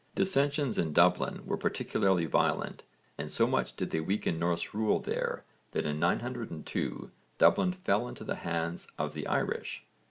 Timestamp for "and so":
3.19-3.45